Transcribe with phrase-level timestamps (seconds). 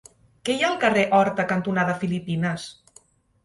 [0.47, 2.69] Què hi ha al carrer Horta cantonada Filipines?